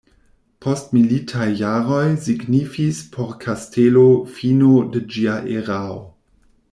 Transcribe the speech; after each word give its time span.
Postmilitaj 0.65 1.45
jaroj 1.59 2.07
signifis 2.29 3.03
por 3.17 3.35
kastelo 3.45 4.07
fino 4.39 4.73
de 4.97 5.05
ĝia 5.17 5.37
erao. 5.59 6.01